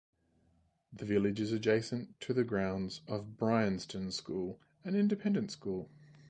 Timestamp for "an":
4.83-4.95